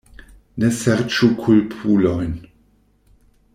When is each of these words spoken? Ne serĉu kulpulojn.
Ne 0.63 0.69
serĉu 0.77 1.29
kulpulojn. 1.43 2.35